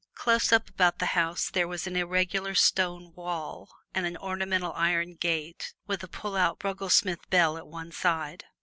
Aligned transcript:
Close 0.15 0.51
up 0.51 0.67
about 0.67 0.97
the 0.97 1.05
house 1.13 1.51
there 1.51 1.67
was 1.67 1.85
an 1.85 1.95
irregular 1.95 2.55
stone 2.55 3.13
wall 3.13 3.69
and 3.93 4.03
an 4.07 4.17
ornamental 4.17 4.73
iron 4.73 5.13
gate 5.13 5.75
with 5.85 6.01
a 6.03 6.07
pull 6.07 6.35
out 6.35 6.57
Brugglesmith 6.57 7.29
bell 7.29 7.55
at 7.55 7.67
one 7.67 7.91
side. 7.91 8.45